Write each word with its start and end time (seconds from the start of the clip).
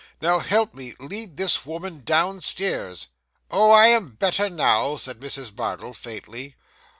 'Now 0.19 0.39
help 0.39 0.73
me, 0.73 0.95
lead 0.99 1.37
this 1.37 1.63
woman 1.63 1.99
downstairs.' 2.03 3.05
'Oh, 3.51 3.69
I 3.69 3.85
am 3.89 4.15
better 4.15 4.49
now,' 4.49 4.95
said 4.97 5.19
Mrs. 5.19 5.55
Bardell 5.55 5.93
faintly. 5.93 6.55